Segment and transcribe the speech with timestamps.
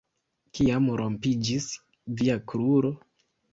[0.59, 1.69] Kiam rompiĝis
[2.23, 2.95] via kruro?